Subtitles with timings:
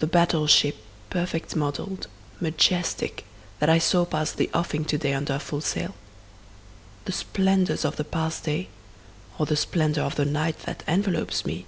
[0.00, 0.78] The battle ship,
[1.10, 2.08] perfect model'd,
[2.40, 3.24] majestic,
[3.60, 5.94] that I saw pass the offing to day under full sail?
[7.04, 8.66] The splendors of the past day?
[9.38, 11.66] Or the splendor of the night that envelopes me?